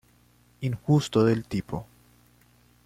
Injusto 0.61 1.23
del 1.23 1.45
tipo. 1.45 1.85